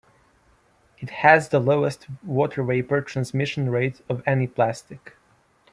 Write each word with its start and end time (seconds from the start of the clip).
It 0.97 1.11
has 1.11 1.49
the 1.49 1.59
lowest 1.59 2.07
water 2.23 2.63
vapor 2.63 3.01
transmission 3.01 3.69
rate 3.69 4.01
of 4.09 4.23
any 4.25 4.47
plastic. 4.47 5.15